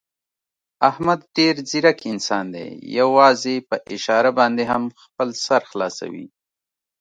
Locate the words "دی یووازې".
2.55-3.55